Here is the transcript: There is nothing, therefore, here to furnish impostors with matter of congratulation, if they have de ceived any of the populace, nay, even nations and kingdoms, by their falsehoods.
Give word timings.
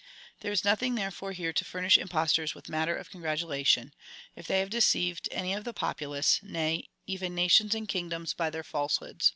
There 0.39 0.51
is 0.51 0.65
nothing, 0.65 0.95
therefore, 0.95 1.31
here 1.31 1.53
to 1.53 1.63
furnish 1.63 1.95
impostors 1.95 2.55
with 2.55 2.69
matter 2.69 2.95
of 2.95 3.11
congratulation, 3.11 3.93
if 4.35 4.47
they 4.47 4.57
have 4.59 4.71
de 4.71 4.79
ceived 4.79 5.27
any 5.29 5.53
of 5.53 5.63
the 5.63 5.73
populace, 5.73 6.39
nay, 6.41 6.89
even 7.05 7.35
nations 7.35 7.75
and 7.75 7.87
kingdoms, 7.87 8.33
by 8.33 8.49
their 8.49 8.63
falsehoods. 8.63 9.29